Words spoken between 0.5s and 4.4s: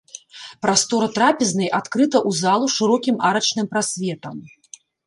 Прастора трапезнай адкрыта ў залу шырокім арачным прасветам.